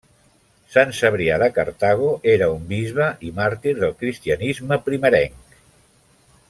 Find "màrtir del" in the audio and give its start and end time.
3.43-3.95